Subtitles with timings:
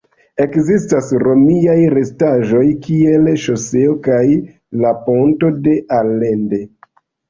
[0.43, 4.25] Ekzistas romiaj restaĵoj kiel ŝoseo kaj
[4.85, 6.67] la ponto de Allende.